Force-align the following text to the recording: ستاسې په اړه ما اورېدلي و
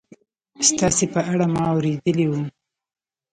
ستاسې 0.69 1.05
په 1.13 1.19
اړه 1.31 1.45
ما 1.53 1.63
اورېدلي 1.73 2.25
و 2.29 2.33